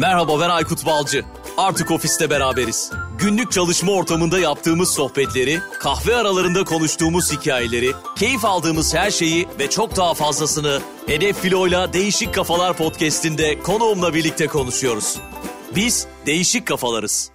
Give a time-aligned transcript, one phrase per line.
[0.00, 1.24] Merhaba ben Aykut Balcı.
[1.56, 2.92] Artık ofiste beraberiz.
[3.18, 9.96] Günlük çalışma ortamında yaptığımız sohbetleri, kahve aralarında konuştuğumuz hikayeleri, keyif aldığımız her şeyi ve çok
[9.96, 15.16] daha fazlasını Hedef Filo'yla Değişik Kafalar podcast'inde konuğumla birlikte konuşuyoruz.
[15.76, 17.30] Biz değişik kafalarız.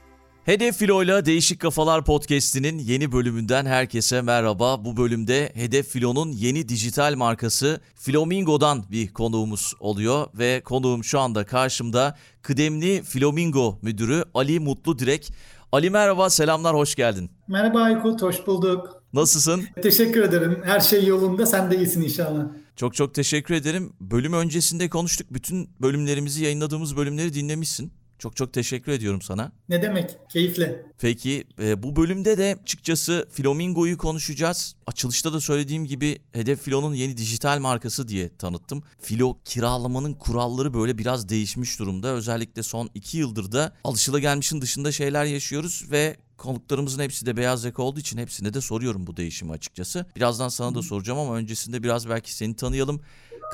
[0.46, 4.86] Hedef Filo'yla Değişik Kafalar podcast'inin yeni bölümünden herkese merhaba.
[4.86, 11.46] Bu bölümde Hedef Filo'nun yeni dijital markası Flamingo'dan bir konuğumuz oluyor ve konuğum şu anda
[11.46, 15.32] karşımda kıdemli Flamingo müdürü Ali Mutlu Direk.
[15.72, 17.32] Ali merhaba, selamlar, hoş geldin.
[17.48, 19.04] Merhaba Aykut, hoş bulduk.
[19.14, 19.64] Nasılsın?
[19.84, 20.62] Teşekkür ederim.
[20.66, 21.46] Her şey yolunda.
[21.46, 22.44] Sen de iyisin inşallah.
[22.76, 23.94] Çok çok teşekkür ederim.
[24.02, 25.28] Bölüm öncesinde konuştuk.
[25.32, 27.92] Bütün bölümlerimizi, yayınladığımız bölümleri dinlemişsin.
[28.20, 29.52] Çok çok teşekkür ediyorum sana.
[29.70, 30.30] Ne demek?
[30.30, 30.86] Keyifle.
[31.00, 34.76] Peki e, bu bölümde de açıkçası Flamingo'yu konuşacağız.
[34.88, 38.84] Açılışta da söylediğim gibi Hedef Filo'nun yeni dijital markası diye tanıttım.
[39.02, 42.08] Filo kiralamanın kuralları böyle biraz değişmiş durumda.
[42.08, 47.84] Özellikle son iki yıldır da alışılagelmişin dışında şeyler yaşıyoruz ve konuklarımızın hepsi de beyaz yaka
[47.84, 50.06] olduğu için hepsine de soruyorum bu değişimi açıkçası.
[50.16, 53.02] Birazdan sana da soracağım ama öncesinde biraz belki seni tanıyalım.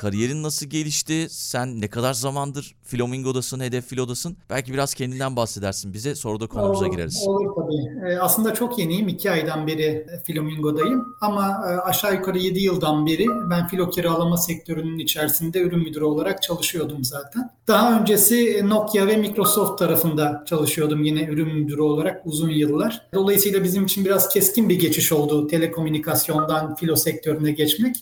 [0.01, 1.27] Kariyerin nasıl gelişti?
[1.29, 4.37] Sen ne kadar zamandır Flamingo'dasın, Hedef Filo'dasın?
[4.49, 6.15] Belki biraz kendinden bahsedersin bize.
[6.15, 7.23] Sonra da konumuza gireriz.
[7.27, 8.11] Olur tabii.
[8.11, 9.07] Ee, aslında çok yeniyim.
[9.07, 11.15] iki aydan beri Flamingo'dayım.
[11.21, 16.41] Ama e, aşağı yukarı 7 yıldan beri ben filo kiralama sektörünün içerisinde ürün müdürü olarak
[16.41, 17.49] çalışıyordum zaten.
[17.67, 23.01] Daha öncesi Nokia ve Microsoft tarafında çalışıyordum yine ürün müdürü olarak uzun yıllar.
[23.13, 27.95] Dolayısıyla bizim için biraz keskin bir geçiş oldu telekomünikasyondan filo sektörüne geçmek.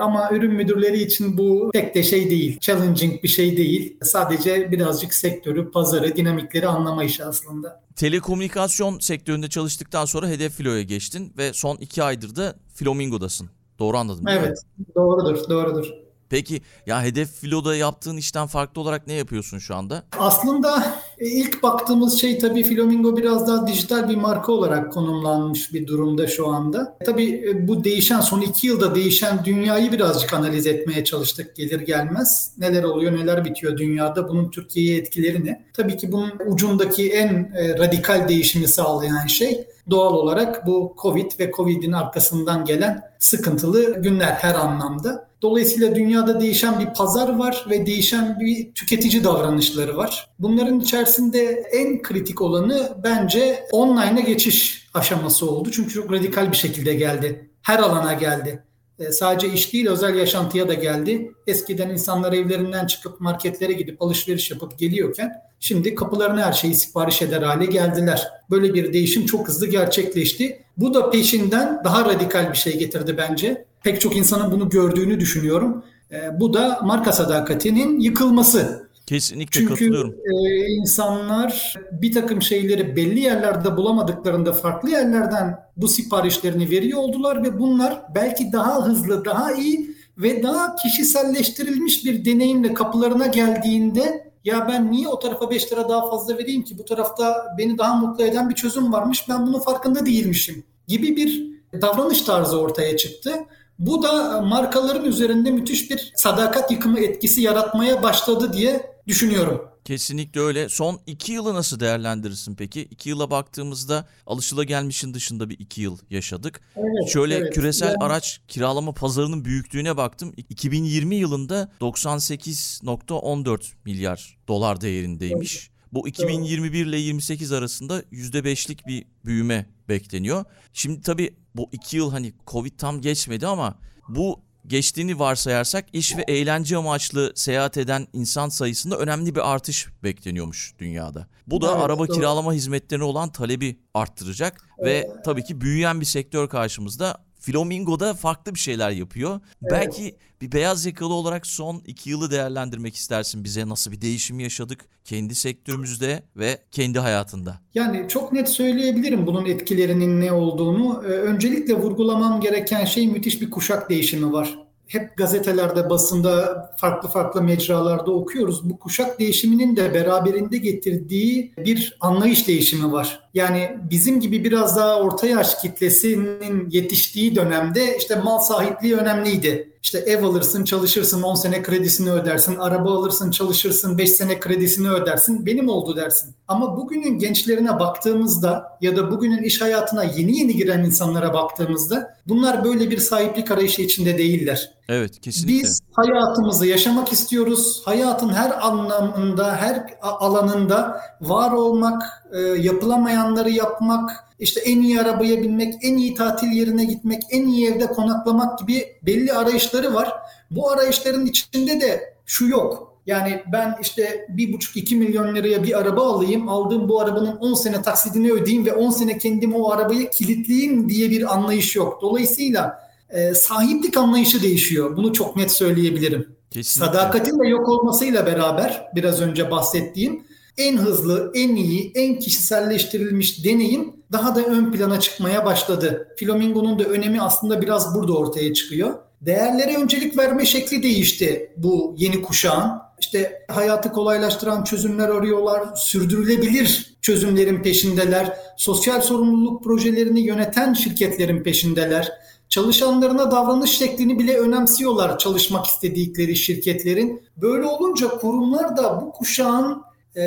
[0.00, 2.58] Ama ürün müdürleri için bu pek de şey değil.
[2.60, 3.96] Challenging bir şey değil.
[4.02, 7.82] Sadece birazcık sektörü, pazarı, dinamikleri anlama işi aslında.
[7.96, 13.50] Telekomünikasyon sektöründe çalıştıktan sonra Hedef Filo'ya geçtin ve son iki aydır da Flamingo'dasın.
[13.78, 14.58] Doğru anladım Evet,
[14.96, 16.09] doğrudur, doğrudur.
[16.30, 20.02] Peki ya Hedef Filo'da yaptığın işten farklı olarak ne yapıyorsun şu anda?
[20.18, 25.86] Aslında e, ilk baktığımız şey tabii Flamingo biraz daha dijital bir marka olarak konumlanmış bir
[25.86, 26.96] durumda şu anda.
[27.00, 31.80] E, tabii e, bu değişen son iki yılda değişen dünyayı birazcık analiz etmeye çalıştık gelir
[31.80, 32.52] gelmez.
[32.58, 35.64] Neler oluyor neler bitiyor dünyada bunun Türkiye'ye etkileri ne?
[35.74, 41.92] Tabii ki bunun ucundaki en radikal değişimi sağlayan şey doğal olarak bu Covid ve Covid'in
[41.92, 45.29] arkasından gelen sıkıntılı günler her anlamda.
[45.42, 50.30] Dolayısıyla dünyada değişen bir pazar var ve değişen bir tüketici davranışları var.
[50.38, 55.70] Bunların içerisinde en kritik olanı bence online'a geçiş aşaması oldu.
[55.72, 57.50] Çünkü çok radikal bir şekilde geldi.
[57.62, 58.64] Her alana geldi.
[58.98, 61.32] E, sadece iş değil özel yaşantıya da geldi.
[61.46, 67.42] Eskiden insanlar evlerinden çıkıp marketlere gidip alışveriş yapıp geliyorken şimdi kapılarına her şeyi sipariş eder
[67.42, 68.28] hale geldiler.
[68.50, 70.62] Böyle bir değişim çok hızlı gerçekleşti.
[70.76, 73.64] Bu da peşinden daha radikal bir şey getirdi bence.
[73.84, 75.84] Pek çok insanın bunu gördüğünü düşünüyorum.
[76.12, 78.90] E, bu da marka sadakatinin yıkılması.
[79.06, 80.10] Kesinlikle Çünkü, katılıyorum.
[80.10, 87.42] Çünkü e, insanlar bir takım şeyleri belli yerlerde bulamadıklarında farklı yerlerden bu siparişlerini veriyor oldular
[87.42, 94.68] ve bunlar belki daha hızlı, daha iyi ve daha kişiselleştirilmiş bir deneyimle kapılarına geldiğinde ya
[94.68, 98.24] ben niye o tarafa 5 lira daha fazla vereyim ki bu tarafta beni daha mutlu
[98.24, 101.50] eden bir çözüm varmış ben bunun farkında değilmişim gibi bir
[101.82, 103.34] davranış tarzı ortaya çıktı.
[103.80, 109.70] Bu da markaların üzerinde müthiş bir sadakat yıkımı etkisi yaratmaya başladı diye düşünüyorum.
[109.84, 110.68] Kesinlikle öyle.
[110.68, 112.80] Son iki yılı nasıl değerlendirirsin peki?
[112.80, 116.60] İki yıla baktığımızda alışılagelmişin dışında bir iki yıl yaşadık.
[116.76, 117.54] Evet, Şöyle evet.
[117.54, 117.96] küresel yani...
[118.00, 120.32] araç kiralama pazarının büyüklüğüne baktım.
[120.36, 125.56] 2020 yılında 98.14 milyar dolar değerindeymiş.
[125.56, 125.79] Evet.
[125.92, 130.44] Bu 2021 ile 28 arasında %5'lik bir büyüme bekleniyor.
[130.72, 133.78] Şimdi tabii bu iki yıl hani Covid tam geçmedi ama
[134.08, 140.74] bu geçtiğini varsayarsak iş ve eğlence amaçlı seyahat eden insan sayısında önemli bir artış bekleniyormuş
[140.78, 141.26] dünyada.
[141.46, 142.16] Bu da evet, araba doğru.
[142.16, 147.29] kiralama hizmetlerine olan talebi arttıracak ve tabii ki büyüyen bir sektör karşımızda.
[147.40, 149.40] Flamingo da farklı bir şeyler yapıyor.
[149.62, 149.72] Evet.
[149.72, 153.68] Belki bir beyaz yakalı olarak son iki yılı değerlendirmek istersin bize.
[153.68, 157.60] Nasıl bir değişim yaşadık kendi sektörümüzde ve kendi hayatında?
[157.74, 160.98] Yani çok net söyleyebilirim bunun etkilerinin ne olduğunu.
[160.98, 168.10] Öncelikle vurgulamam gereken şey müthiş bir kuşak değişimi var hep gazetelerde, basında, farklı farklı mecralarda
[168.10, 168.70] okuyoruz.
[168.70, 173.20] Bu kuşak değişiminin de beraberinde getirdiği bir anlayış değişimi var.
[173.34, 179.69] Yani bizim gibi biraz daha orta yaş kitlesinin yetiştiği dönemde işte mal sahipliği önemliydi.
[179.82, 185.46] İşte ev alırsın, çalışırsın, 10 sene kredisini ödersin, araba alırsın, çalışırsın, 5 sene kredisini ödersin,
[185.46, 186.34] benim oldu dersin.
[186.48, 192.64] Ama bugünün gençlerine baktığımızda ya da bugünün iş hayatına yeni yeni giren insanlara baktığımızda bunlar
[192.64, 194.70] böyle bir sahiplik arayışı içinde değiller.
[194.88, 195.54] Evet, kesinlikle.
[195.54, 197.82] Biz hayatımızı yaşamak istiyoruz.
[197.84, 205.74] Hayatın her anlamında, her alanında var olmak, e, yapılamayanları yapmak, işte en iyi arabaya binmek,
[205.82, 210.12] en iyi tatil yerine gitmek, en iyi evde konaklamak gibi belli arayışları var.
[210.50, 212.90] Bu arayışların içinde de şu yok.
[213.06, 217.54] Yani ben işte bir buçuk iki milyon liraya bir araba alayım, aldığım bu arabanın 10
[217.54, 221.98] sene taksidini ödeyeyim ve 10 sene kendim o arabayı kilitleyeyim diye bir anlayış yok.
[222.02, 224.96] Dolayısıyla e, sahiplik anlayışı değişiyor.
[224.96, 226.36] Bunu çok net söyleyebilirim.
[226.50, 226.86] Kesinlikle.
[226.86, 230.22] Sadakatin de yok olmasıyla beraber biraz önce bahsettiğim
[230.60, 236.08] en hızlı, en iyi, en kişiselleştirilmiş deneyim daha da ön plana çıkmaya başladı.
[236.18, 238.94] Flamingo'nun da önemi aslında biraz burada ortaya çıkıyor.
[239.20, 242.70] Değerlere öncelik verme şekli değişti bu yeni kuşağın.
[243.00, 252.12] İşte hayatı kolaylaştıran çözümler arıyorlar, sürdürülebilir çözümlerin peşindeler, sosyal sorumluluk projelerini yöneten şirketlerin peşindeler.
[252.48, 257.22] Çalışanlarına davranış şeklini bile önemsiyorlar çalışmak istedikleri şirketlerin.
[257.36, 259.82] Böyle olunca kurumlar da bu kuşağın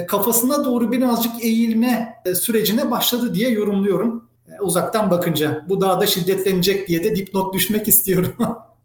[0.07, 5.65] kafasına doğru birazcık eğilme e, sürecine başladı diye yorumluyorum e, uzaktan bakınca.
[5.69, 8.35] Bu daha da şiddetlenecek diye de dipnot düşmek istiyorum.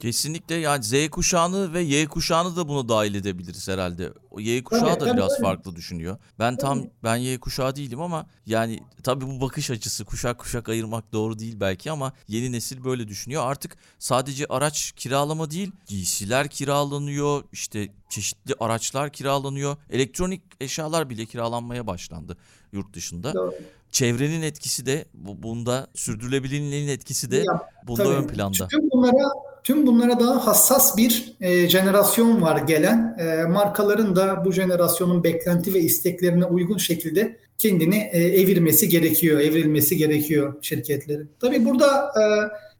[0.00, 4.12] Kesinlikle yani Z kuşağını ve Y kuşağını da bunu dahil edebiliriz herhalde.
[4.30, 5.42] O Y kuşağı tabii, da tabii, biraz tabii.
[5.42, 6.16] farklı düşünüyor.
[6.38, 11.12] Ben tam ben Y kuşağı değilim ama yani tabii bu bakış açısı kuşak kuşak ayırmak
[11.12, 13.42] doğru değil belki ama yeni nesil böyle düşünüyor.
[13.46, 19.76] Artık sadece araç kiralama değil, giysiler kiralanıyor, işte çeşitli araçlar kiralanıyor.
[19.90, 22.36] Elektronik eşyalar bile kiralanmaya başlandı
[22.72, 23.34] yurt dışında.
[23.34, 23.54] Doğru.
[23.90, 28.14] Çevrenin etkisi de bu- bunda sürdürülebilirliğin etkisi de Ya, bunda Tabii.
[28.14, 28.68] ön planda.
[28.68, 29.28] Tüm bunlara
[29.68, 33.16] tüm bunlara daha hassas bir e, jenerasyon var gelen.
[33.18, 39.96] E, markaların da bu jenerasyonun beklenti ve isteklerine uygun şekilde kendini e, evirmesi gerekiyor, evrilmesi
[39.96, 41.30] gerekiyor şirketlerin.
[41.40, 42.12] Tabii burada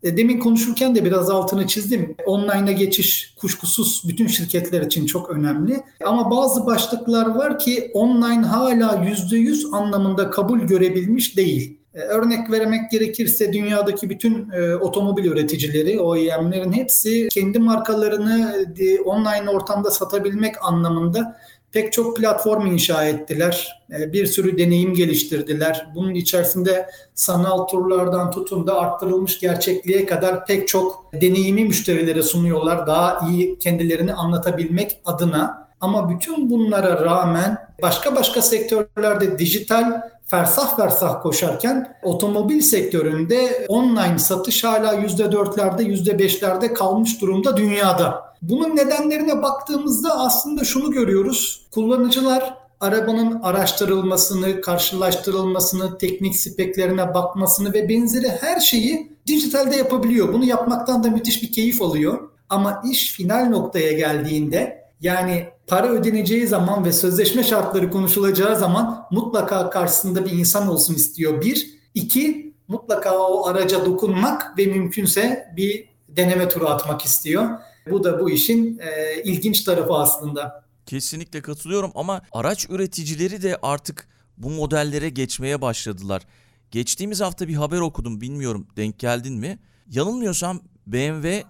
[0.02, 2.16] e, demin konuşurken de biraz altını çizdim.
[2.26, 5.82] Online'a geçiş kuşkusuz bütün şirketler için çok önemli.
[6.04, 11.77] Ama bazı başlıklar var ki online hala %100 anlamında kabul görebilmiş değil.
[11.98, 19.50] E, Örnek vermek gerekirse dünyadaki bütün e, otomobil üreticileri, OEM'lerin hepsi kendi markalarını e, online
[19.50, 21.36] ortamda satabilmek anlamında
[21.72, 23.82] pek çok platform inşa ettiler.
[23.98, 25.86] E, bir sürü deneyim geliştirdiler.
[25.94, 32.86] Bunun içerisinde sanal turlardan tutun da arttırılmış gerçekliğe kadar pek çok deneyimi müşterilere sunuyorlar.
[32.86, 35.68] Daha iyi kendilerini anlatabilmek adına.
[35.80, 44.64] Ama bütün bunlara rağmen başka başka sektörlerde dijital fersah fersah koşarken otomobil sektöründe online satış
[44.64, 48.34] hala %4'lerde %5'lerde kalmış durumda dünyada.
[48.42, 51.66] Bunun nedenlerine baktığımızda aslında şunu görüyoruz.
[51.70, 60.32] Kullanıcılar arabanın araştırılmasını, karşılaştırılmasını, teknik speklerine bakmasını ve benzeri her şeyi dijitalde yapabiliyor.
[60.32, 62.28] Bunu yapmaktan da müthiş bir keyif alıyor.
[62.48, 69.70] Ama iş final noktaya geldiğinde yani para ödeneceği zaman ve sözleşme şartları konuşulacağı zaman mutlaka
[69.70, 71.42] karşısında bir insan olsun istiyor.
[71.42, 77.48] Bir, iki mutlaka o araca dokunmak ve mümkünse bir deneme turu atmak istiyor.
[77.90, 80.64] Bu da bu işin e, ilginç tarafı aslında.
[80.86, 86.22] Kesinlikle katılıyorum ama araç üreticileri de artık bu modellere geçmeye başladılar.
[86.70, 89.58] Geçtiğimiz hafta bir haber okudum bilmiyorum denk geldin mi?
[89.90, 91.44] Yanılmıyorsam BMW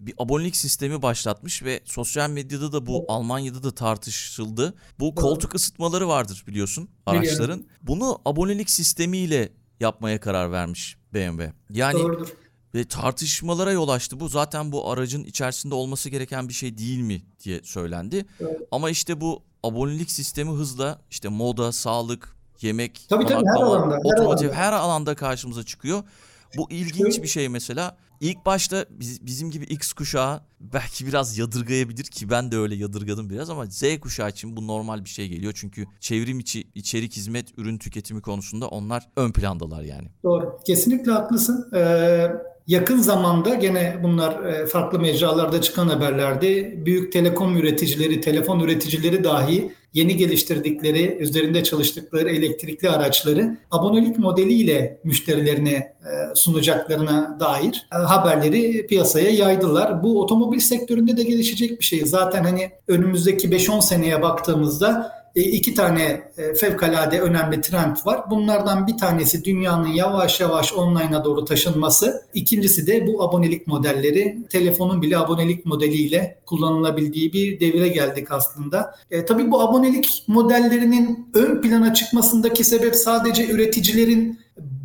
[0.00, 4.74] bir abonelik sistemi başlatmış ve sosyal medyada da bu Almanya'da da tartışıldı.
[4.98, 7.64] Bu koltuk ısıtmaları vardır biliyorsun araçların.
[7.82, 11.52] Bunu abonelik sistemiyle yapmaya karar vermiş BMW.
[11.70, 12.28] Yani Doğrudur.
[12.74, 14.20] ve tartışmalara yol açtı.
[14.20, 18.26] Bu zaten bu aracın içerisinde olması gereken bir şey değil mi diye söylendi.
[18.40, 18.60] Evet.
[18.70, 24.12] Ama işte bu abonelik sistemi hızla işte moda, sağlık, yemek, Tabii tabii, her alanda, her
[24.12, 24.60] otomotiv alanda.
[24.62, 26.02] her alanda karşımıza çıkıyor.
[26.56, 27.96] Bu ilginç bir şey mesela.
[28.20, 33.30] İlk başta biz, bizim gibi X kuşağı belki biraz yadırgayabilir ki ben de öyle yadırgadım
[33.30, 35.52] biraz ama Z kuşağı için bu normal bir şey geliyor.
[35.56, 40.08] Çünkü çevrim içi içerik hizmet ürün tüketimi konusunda onlar ön plandalar yani.
[40.22, 40.58] Doğru.
[40.66, 41.70] Kesinlikle haklısın.
[41.74, 42.30] Ee,
[42.66, 46.74] yakın zamanda gene bunlar e, farklı mecralarda çıkan haberlerdi.
[46.86, 55.72] Büyük telekom üreticileri, telefon üreticileri dahi yeni geliştirdikleri, üzerinde çalıştıkları elektrikli araçları abonelik modeliyle müşterilerine
[55.72, 60.02] e, sunacaklarına dair e, haberleri piyasaya yaydılar.
[60.02, 62.06] Bu otomobil sektöründe de gelişecek bir şey.
[62.06, 66.02] Zaten hani önümüzdeki 5-10 seneye baktığımızda iki tane
[66.38, 68.30] e, fevkalade önemli trend var.
[68.30, 72.22] Bunlardan bir tanesi dünyanın yavaş yavaş online'a doğru taşınması.
[72.34, 74.38] İkincisi de bu abonelik modelleri.
[74.50, 78.94] Telefonun bile abonelik modeliyle kullanılabildiği bir devire geldik aslında.
[79.10, 84.38] E, tabii bu abonelik modellerinin ön plana çıkmasındaki sebep sadece üreticilerin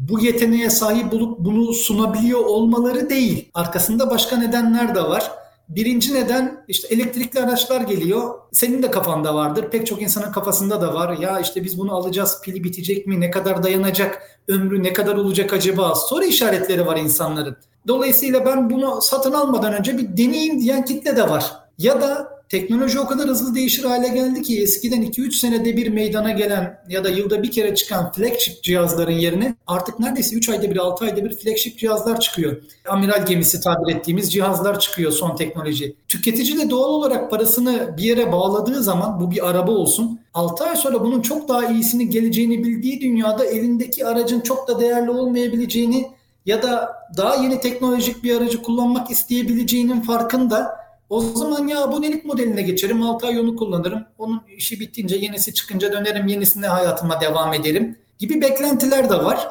[0.10, 3.50] bu yeteneğe sahip bulup bunu sunabiliyor olmaları değil.
[3.54, 5.32] Arkasında başka nedenler de var.
[5.70, 8.34] Birinci neden işte elektrikli araçlar geliyor.
[8.52, 9.70] Senin de kafanda vardır.
[9.72, 11.18] Pek çok insanın kafasında da var.
[11.18, 12.42] Ya işte biz bunu alacağız.
[12.44, 13.22] Pili bitecek mi?
[13.22, 14.40] Ne kadar dayanacak?
[14.48, 15.96] Ömrü ne kadar olacak acaba?
[15.96, 17.58] Soru işaretleri var insanların.
[17.88, 21.52] Dolayısıyla ben bunu satın almadan önce bir deneyeyim diyen kitle de var.
[21.78, 26.32] Ya da teknoloji o kadar hızlı değişir hale geldi ki eskiden 2-3 senede bir meydana
[26.32, 30.78] gelen ya da yılda bir kere çıkan flagship cihazların yerine artık neredeyse 3 ayda bir
[30.78, 32.62] 6 ayda bir flagship cihazlar çıkıyor.
[32.88, 35.96] Amiral gemisi tabir ettiğimiz cihazlar çıkıyor son teknoloji.
[36.08, 40.76] Tüketici de doğal olarak parasını bir yere bağladığı zaman bu bir araba olsun 6 ay
[40.76, 46.08] sonra bunun çok daha iyisini geleceğini bildiği dünyada elindeki aracın çok da değerli olmayabileceğini
[46.46, 50.80] ya da daha yeni teknolojik bir aracı kullanmak isteyebileceğinin farkında
[51.10, 53.04] o zaman ya abonelik modeline geçerim.
[53.04, 54.06] 6 ay onu kullanırım.
[54.18, 56.28] Onun işi bittince yenisi çıkınca dönerim.
[56.28, 57.98] Yenisine hayatıma devam ederim.
[58.20, 59.48] Gibi beklentiler de var.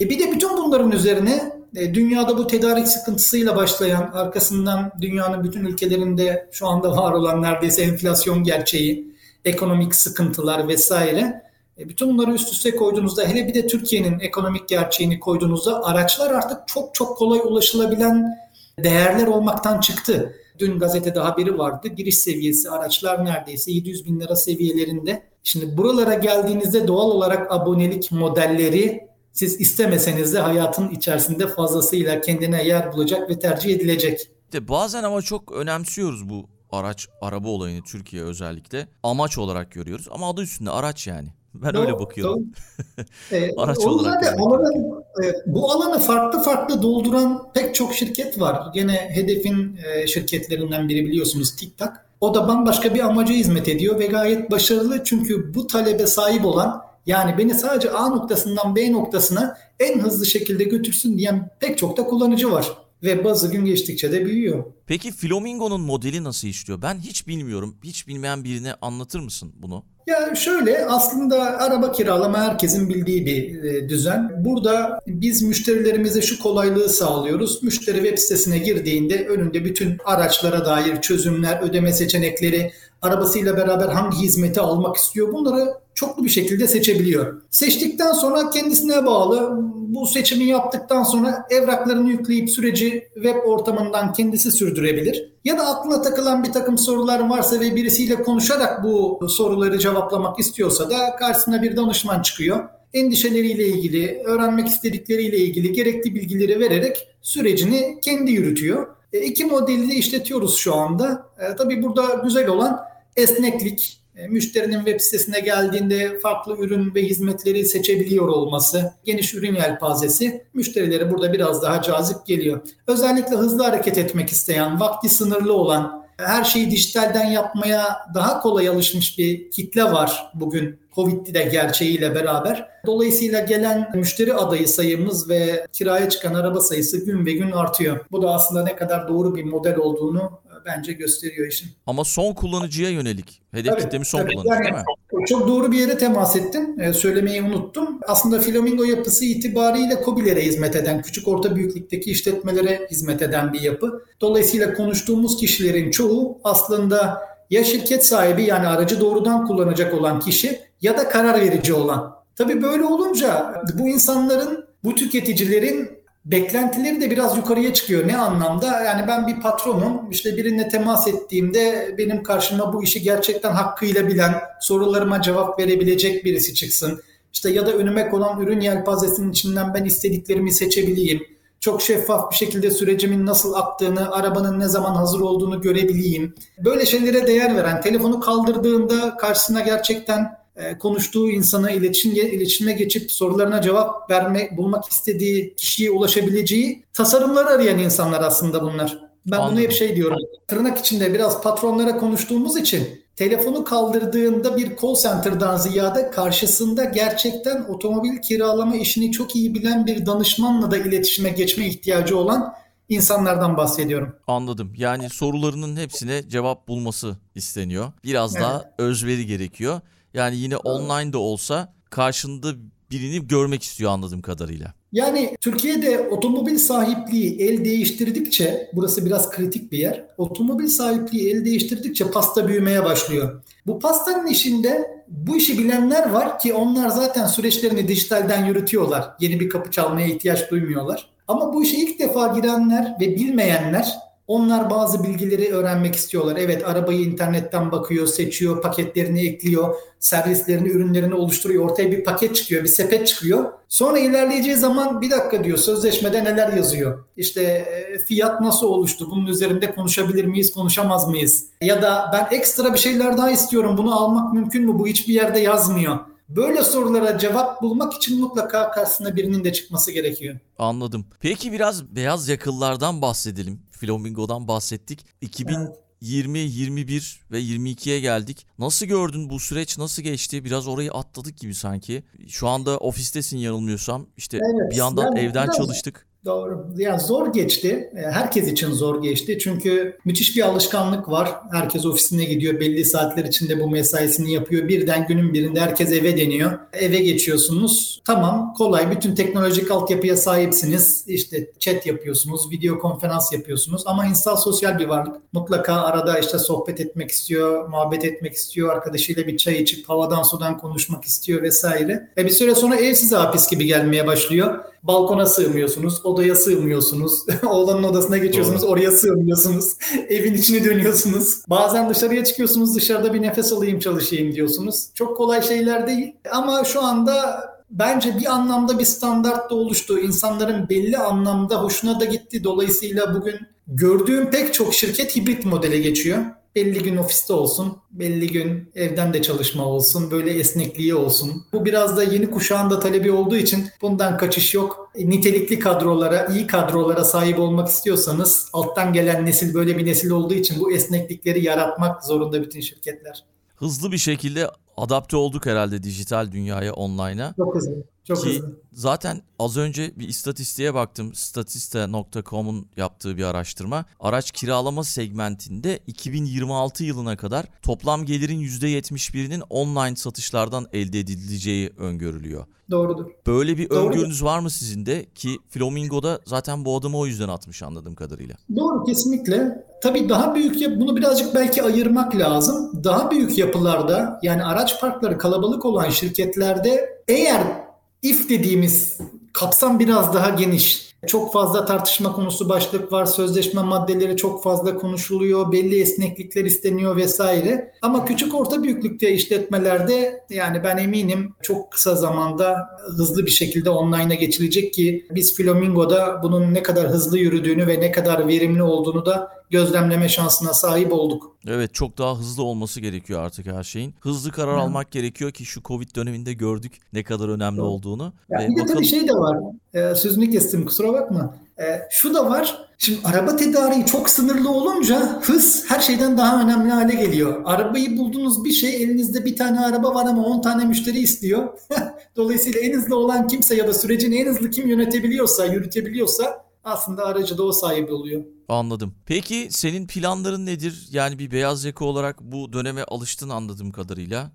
[0.00, 5.64] E bir de bütün bunların üzerine e, dünyada bu tedarik sıkıntısıyla başlayan arkasından dünyanın bütün
[5.64, 11.42] ülkelerinde şu anda var olan neredeyse enflasyon gerçeği, ekonomik sıkıntılar vesaire.
[11.78, 16.58] E, bütün bunları üst üste koyduğunuzda hele bir de Türkiye'nin ekonomik gerçeğini koyduğunuzda araçlar artık
[16.66, 18.38] çok çok kolay ulaşılabilen
[18.78, 20.34] değerler olmaktan çıktı.
[20.58, 21.88] Dün gazetede haberi vardı.
[21.88, 25.22] Giriş seviyesi araçlar neredeyse 700 bin lira seviyelerinde.
[25.42, 32.92] Şimdi buralara geldiğinizde doğal olarak abonelik modelleri siz istemeseniz de hayatın içerisinde fazlasıyla kendine yer
[32.92, 34.30] bulacak ve tercih edilecek.
[34.52, 40.30] De bazen ama çok önemsiyoruz bu araç araba olayını Türkiye özellikle amaç olarak görüyoruz ama
[40.30, 41.28] adı üstünde araç yani.
[41.54, 42.46] Ben doğru, öyle bakıyorum.
[43.32, 44.24] ee, Araç olarak.
[44.24, 44.40] Yani.
[44.40, 48.70] Alanı, e, bu alanı farklı farklı dolduran pek çok şirket var.
[48.74, 51.92] Gene hedefin e, şirketlerinden biri biliyorsunuz TikTok.
[52.20, 56.82] O da bambaşka bir amaca hizmet ediyor ve gayet başarılı çünkü bu talebe sahip olan
[57.06, 62.04] yani beni sadece A noktasından B noktasına en hızlı şekilde götürsün diyen pek çok da
[62.04, 62.66] kullanıcı var.
[63.02, 64.64] Ve bazı gün geçtikçe de büyüyor.
[64.86, 66.82] Peki Flamingo'nun modeli nasıl işliyor?
[66.82, 67.76] Ben hiç bilmiyorum.
[67.84, 69.84] Hiç bilmeyen birine anlatır mısın bunu?
[70.08, 74.44] Ya şöyle aslında araba kiralama herkesin bildiği bir e, düzen.
[74.44, 77.62] Burada biz müşterilerimize şu kolaylığı sağlıyoruz.
[77.62, 82.72] Müşteri web sitesine girdiğinde önünde bütün araçlara dair çözümler, ödeme seçenekleri,
[83.02, 87.42] arabasıyla beraber hangi hizmeti almak istiyor bunları çoklu bir şekilde seçebiliyor.
[87.50, 95.32] Seçtikten sonra kendisine bağlı bu seçimi yaptıktan sonra evraklarını yükleyip süreci web ortamından kendisi sürdürebilir.
[95.48, 100.90] Ya da aklına takılan bir takım sorular varsa ve birisiyle konuşarak bu soruları cevaplamak istiyorsa
[100.90, 102.68] da karşısına bir danışman çıkıyor.
[102.94, 108.86] Endişeleriyle ilgili, öğrenmek istedikleriyle ilgili gerekli bilgileri vererek sürecini kendi yürütüyor.
[109.12, 111.26] E, iki modeli de işletiyoruz şu anda.
[111.38, 112.80] E, tabii burada güzel olan
[113.16, 113.97] esneklik,
[114.28, 121.32] müşterinin web sitesine geldiğinde farklı ürün ve hizmetleri seçebiliyor olması, geniş ürün yelpazesi müşterilere burada
[121.32, 122.60] biraz daha cazip geliyor.
[122.86, 129.18] Özellikle hızlı hareket etmek isteyen, vakti sınırlı olan, her şeyi dijitalden yapmaya daha kolay alışmış
[129.18, 132.68] bir kitle var bugün Covid'li de gerçeğiyle beraber.
[132.86, 138.06] Dolayısıyla gelen müşteri adayı sayımız ve kiraya çıkan araba sayısı gün ve gün artıyor.
[138.10, 141.68] Bu da aslında ne kadar doğru bir model olduğunu bence gösteriyor işin.
[141.86, 143.42] Ama son kullanıcıya yönelik.
[143.50, 144.34] Hedef tabii, kitlemiz son tabii.
[144.34, 145.26] kullanıcı yani, değil mi?
[145.26, 146.78] Çok doğru bir yere temas ettin.
[146.78, 148.00] Ee, söylemeyi unuttum.
[148.06, 154.04] Aslında Flamingo yapısı itibariyle COBİ'lere hizmet eden, küçük orta büyüklükteki işletmelere hizmet eden bir yapı.
[154.20, 160.98] Dolayısıyla konuştuğumuz kişilerin çoğu aslında ya şirket sahibi yani aracı doğrudan kullanacak olan kişi ya
[160.98, 162.18] da karar verici olan.
[162.36, 165.97] Tabii böyle olunca bu insanların, bu tüketicilerin
[166.28, 168.08] beklentileri de biraz yukarıya çıkıyor.
[168.08, 168.82] Ne anlamda?
[168.84, 170.10] Yani ben bir patronum.
[170.10, 176.54] İşte birine temas ettiğimde benim karşıma bu işi gerçekten hakkıyla bilen, sorularıma cevap verebilecek birisi
[176.54, 177.00] çıksın.
[177.32, 181.22] İşte ya da önüme konan ürün yelpazesinin içinden ben istediklerimi seçebileyim.
[181.60, 186.34] Çok şeffaf bir şekilde sürecimin nasıl aktığını, arabanın ne zaman hazır olduğunu görebileyim.
[186.64, 190.37] Böyle şeylere değer veren, telefonu kaldırdığında karşısına gerçekten
[190.80, 198.20] konuştuğu insana iletişim, iletişime geçip sorularına cevap verme, bulmak istediği kişiye ulaşabileceği tasarımlar arayan insanlar
[198.20, 198.98] aslında bunlar.
[199.26, 199.56] Ben Anladım.
[199.56, 200.18] bunu hep şey diyorum.
[200.48, 208.18] Tırnak içinde biraz patronlara konuştuğumuz için telefonu kaldırdığında bir call center'dan ziyade karşısında gerçekten otomobil
[208.18, 212.54] kiralama işini çok iyi bilen bir danışmanla da iletişime geçme ihtiyacı olan
[212.88, 214.16] insanlardan bahsediyorum.
[214.26, 214.72] Anladım.
[214.76, 217.92] Yani sorularının hepsine cevap bulması isteniyor.
[218.04, 218.44] Biraz evet.
[218.44, 219.80] daha özveri gerekiyor.
[220.14, 222.48] Yani yine online de olsa karşında
[222.90, 224.74] birini görmek istiyor anladığım kadarıyla.
[224.92, 232.10] Yani Türkiye'de otomobil sahipliği el değiştirdikçe, burası biraz kritik bir yer, otomobil sahipliği el değiştirdikçe
[232.10, 233.42] pasta büyümeye başlıyor.
[233.66, 239.10] Bu pastanın işinde bu işi bilenler var ki onlar zaten süreçlerini dijitalden yürütüyorlar.
[239.20, 241.10] Yeni bir kapı çalmaya ihtiyaç duymuyorlar.
[241.28, 243.94] Ama bu işe ilk defa girenler ve bilmeyenler
[244.28, 246.36] onlar bazı bilgileri öğrenmek istiyorlar.
[246.36, 251.64] Evet arabayı internetten bakıyor, seçiyor, paketlerini ekliyor, servislerini, ürünlerini oluşturuyor.
[251.64, 253.52] Ortaya bir paket çıkıyor, bir sepet çıkıyor.
[253.68, 257.04] Sonra ilerleyeceği zaman bir dakika diyor sözleşmede neler yazıyor?
[257.16, 259.08] İşte e, fiyat nasıl oluştu?
[259.10, 261.44] Bunun üzerinde konuşabilir miyiz, konuşamaz mıyız?
[261.60, 263.76] Ya da ben ekstra bir şeyler daha istiyorum.
[263.78, 264.78] Bunu almak mümkün mü?
[264.78, 265.98] Bu hiçbir yerde yazmıyor.
[266.28, 270.38] Böyle sorulara cevap bulmak için mutlaka karşısına birinin de çıkması gerekiyor.
[270.58, 271.06] Anladım.
[271.20, 273.62] Peki biraz beyaz yakıllardan bahsedelim.
[273.70, 275.06] Flamingo'dan bahsettik.
[275.20, 278.46] 2020, 21 ve 22'ye geldik.
[278.58, 280.44] Nasıl gördün bu süreç nasıl geçti?
[280.44, 282.02] Biraz orayı atladık gibi sanki.
[282.28, 284.06] Şu anda ofistesin yanılmıyorsam.
[284.16, 286.07] İşte Evet, bir yandan yani evden çalıştık.
[286.24, 286.66] Doğru.
[286.76, 287.90] Yani zor geçti.
[287.96, 289.38] E, Herkes için zor geçti.
[289.40, 291.34] Çünkü müthiş bir alışkanlık var.
[291.52, 292.60] Herkes ofisine gidiyor.
[292.60, 294.68] Belli saatler içinde bu mesaisini yapıyor.
[294.68, 296.58] Birden günün birinde herkes eve deniyor.
[296.72, 298.00] Eve geçiyorsunuz.
[298.04, 298.90] Tamam kolay.
[298.90, 301.04] Bütün teknolojik altyapıya sahipsiniz.
[301.06, 302.50] İşte chat yapıyorsunuz.
[302.50, 303.82] Video konferans yapıyorsunuz.
[303.86, 305.16] Ama insan sosyal bir varlık.
[305.32, 307.68] Mutlaka arada işte sohbet etmek istiyor.
[307.68, 308.68] Muhabbet etmek istiyor.
[308.68, 312.08] Arkadaşıyla bir çay içip havadan sudan konuşmak istiyor vesaire.
[312.16, 314.64] Ve bir süre sonra ev size hapis gibi gelmeye başlıyor.
[314.82, 317.12] Balkona sığmıyorsunuz, odaya sığmıyorsunuz,
[317.46, 319.76] oğlanın odasına geçiyorsunuz, oraya sığmıyorsunuz,
[320.08, 321.42] evin içine dönüyorsunuz.
[321.48, 324.86] Bazen dışarıya çıkıyorsunuz, dışarıda bir nefes alayım çalışayım diyorsunuz.
[324.94, 329.98] Çok kolay şeyler değil ama şu anda bence bir anlamda bir standart da oluştu.
[329.98, 332.44] İnsanların belli anlamda hoşuna da gitti.
[332.44, 336.18] Dolayısıyla bugün gördüğüm pek çok şirket hibrit modele geçiyor.
[336.54, 341.44] Belli gün ofiste olsun, belli gün evden de çalışma olsun, böyle esnekliği olsun.
[341.52, 344.90] Bu biraz da yeni kuşağın da talebi olduğu için bundan kaçış yok.
[344.96, 350.60] Nitelikli kadrolara, iyi kadrolara sahip olmak istiyorsanız alttan gelen nesil böyle bir nesil olduğu için
[350.60, 353.24] bu esneklikleri yaratmak zorunda bütün şirketler.
[353.56, 357.34] Hızlı bir şekilde adapte olduk herhalde dijital dünyaya, online'a.
[357.36, 357.74] Çok hızlı,
[358.08, 358.58] çok Ki hızlı.
[358.72, 361.14] zaten az önce bir istatistiğe baktım.
[361.14, 363.84] Statista.com'un yaptığı bir araştırma.
[364.00, 372.46] Araç kiralama segmentinde 2026 yılına kadar toplam gelirin %71'inin online satışlardan elde edileceği öngörülüyor.
[372.70, 373.04] Doğrudur.
[373.26, 373.78] Böyle bir Doğru.
[373.78, 375.06] öngörünüz var mı sizin de?
[375.14, 378.34] Ki Flamingo'da zaten bu adımı o yüzden atmış anladığım kadarıyla.
[378.56, 379.66] Doğru kesinlikle.
[379.82, 382.84] Tabii daha büyük bunu birazcık belki ayırmak lazım.
[382.84, 387.67] Daha büyük yapılarda yani araç parkları kalabalık olan şirketlerde eğer
[388.02, 388.98] if dediğimiz
[389.32, 390.88] kapsam biraz daha geniş.
[391.06, 393.06] Çok fazla tartışma konusu başlık var.
[393.06, 395.52] Sözleşme maddeleri çok fazla konuşuluyor.
[395.52, 397.72] Belli esneklikler isteniyor vesaire.
[397.82, 402.56] Ama küçük orta büyüklükte işletmelerde yani ben eminim çok kısa zamanda
[402.96, 407.92] hızlı bir şekilde online'a geçilecek ki biz Flamingo'da bunun ne kadar hızlı yürüdüğünü ve ne
[407.92, 411.36] kadar verimli olduğunu da gözlemleme şansına sahip olduk.
[411.46, 413.94] Evet çok daha hızlı olması gerekiyor artık her şeyin.
[414.00, 414.60] Hızlı karar Hı.
[414.60, 417.66] almak gerekiyor ki şu Covid döneminde gördük ne kadar önemli Doğru.
[417.66, 418.12] olduğunu.
[418.30, 419.38] Ya bir de bakalım tabii şey de var.
[419.74, 421.34] E, sözünü kestim kusura bakma.
[421.60, 422.68] E, şu da var.
[422.78, 427.42] Şimdi araba tedariği çok sınırlı olunca hız her şeyden daha önemli hale geliyor.
[427.44, 431.48] Arabayı buldunuz bir şey elinizde bir tane araba var ama 10 tane müşteri istiyor.
[432.16, 437.38] Dolayısıyla en hızlı olan kimse ya da sürecin en hızlı kim yönetebiliyorsa, yürütebiliyorsa aslında aracı
[437.38, 438.22] da o sahibi oluyor.
[438.48, 438.94] Anladım.
[439.06, 440.88] Peki senin planların nedir?
[440.90, 444.30] Yani bir beyaz yaka olarak bu döneme alıştın anladığım kadarıyla.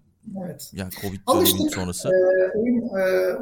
[0.46, 0.72] Evet.
[0.74, 1.74] Yani Covid Alıştık.
[1.74, 2.10] sonrası.
[2.10, 3.36] Ee, uyum, e,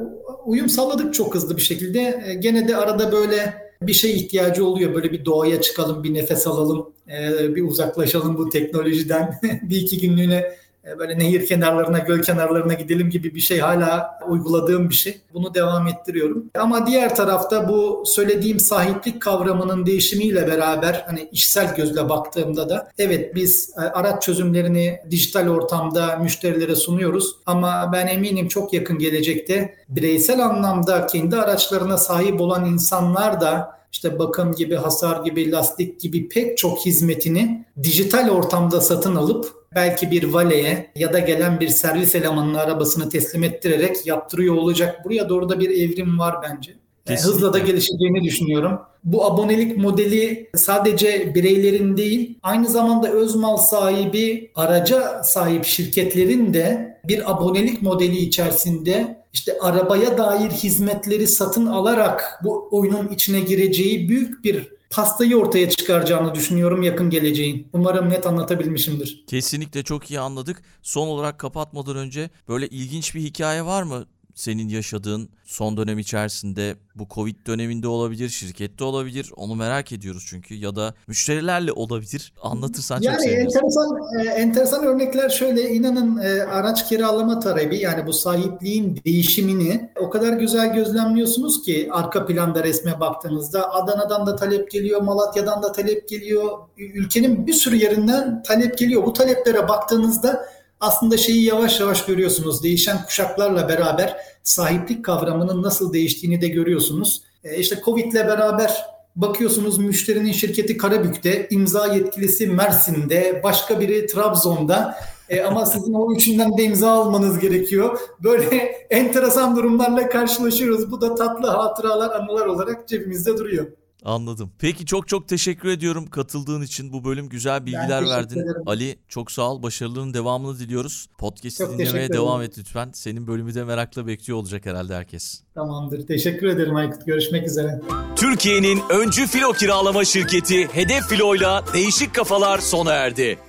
[0.46, 2.24] uyum sağladık çok hızlı bir şekilde.
[2.26, 4.94] E, Gene de arada böyle bir şey ihtiyacı oluyor.
[4.94, 9.40] Böyle bir doğaya çıkalım, bir nefes alalım, e, bir uzaklaşalım bu teknolojiden.
[9.62, 10.56] bir iki günlüğüne e,
[11.00, 15.22] böyle nehir kenarlarına, göl kenarlarına gidelim gibi bir şey hala uyguladığım bir şey.
[15.34, 16.46] Bunu devam ettiriyorum.
[16.60, 23.36] Ama diğer tarafta bu söylediğim sahiplik kavramının değişimiyle beraber hani işsel gözle baktığımda da evet
[23.36, 30.46] biz e, araç çözümlerini dijital ortamda müşterilere sunuyoruz ama ben eminim çok yakın gelecekte bireysel
[30.46, 36.58] anlamda kendi araçlarına sahip olan insanlar da işte bakım gibi, hasar gibi, lastik gibi pek
[36.58, 42.54] çok hizmetini dijital ortamda satın alıp belki bir valeye ya da gelen bir servis elemanının
[42.54, 45.06] arabasını teslim ettirerek yaptırıyor olacak.
[45.06, 46.76] Buraya doğru da bir evrim var bence.
[47.06, 47.36] Kesinlikle.
[47.36, 48.80] Hızla da gelişeceğini düşünüyorum.
[49.04, 56.98] Bu abonelik modeli sadece bireylerin değil, aynı zamanda öz mal sahibi, araca sahip şirketlerin de
[57.08, 64.44] bir abonelik modeli içerisinde işte arabaya dair hizmetleri satın alarak bu oyunun içine gireceği büyük
[64.44, 67.68] bir pastayı ortaya çıkaracağını düşünüyorum yakın geleceğin.
[67.74, 69.24] Umarım net anlatabilmişimdir.
[69.28, 70.62] Kesinlikle çok iyi anladık.
[70.82, 74.06] Son olarak kapatmadan önce böyle ilginç bir hikaye var mı?
[74.36, 79.32] Senin yaşadığın son dönem içerisinde bu Covid döneminde olabilir, şirkette olabilir.
[79.36, 82.34] Onu merak ediyoruz çünkü ya da müşterilerle olabilir.
[82.42, 83.56] Anlatırsan yani çok seviniriz.
[83.56, 90.10] enteresan e, enteresan örnekler şöyle inanın e, araç kiralama talebi yani bu sahipliğin değişimini o
[90.10, 96.10] kadar güzel gözlemliyorsunuz ki arka planda resme baktığınızda Adana'dan da talep geliyor, Malatya'dan da talep
[96.10, 96.52] geliyor.
[96.78, 99.04] Ülkenin bir sürü yerinden talep geliyor.
[99.06, 100.46] Bu taleplere baktığınızda
[100.82, 102.64] aslında şeyi yavaş yavaş görüyorsunuz.
[102.64, 107.22] Değişen kuşaklarla beraber sahiplik kavramının nasıl değiştiğini de görüyorsunuz.
[107.44, 114.96] E işte Covid ile beraber bakıyorsunuz müşterinin şirketi Karabük'te, imza yetkilisi Mersin'de, başka biri Trabzon'da.
[115.30, 118.00] E ama sizin o üçünden de imza almanız gerekiyor.
[118.24, 118.56] Böyle
[118.90, 120.92] enteresan durumlarla karşılaşıyoruz.
[120.92, 123.68] Bu da tatlı hatıralar, anılar olarak cebimizde duruyor.
[124.06, 124.52] Anladım.
[124.60, 126.94] Peki çok çok teşekkür ediyorum katıldığın için.
[126.94, 128.40] Bu bölüm güzel bilgiler verdin.
[128.40, 128.64] ederim.
[128.66, 129.64] Ali çok sağ ol.
[129.64, 131.08] Başarılarının devamını diliyoruz.
[131.18, 132.14] Podcast'i dinlemeye ederim.
[132.14, 132.90] devam et lütfen.
[132.94, 135.44] Senin bölümü de merakla bekliyor olacak herhalde herkes.
[135.56, 136.08] Tamamdır.
[136.08, 137.06] Teşekkür ederim Aykut.
[137.06, 137.82] Görüşmek üzere.
[138.16, 143.40] Türkiye'nin öncü filo kiralama şirketi Hedef Filo'yla değişik kafalar sona erdi.